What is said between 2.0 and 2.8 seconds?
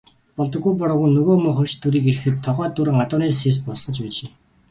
ирэхэд тогоо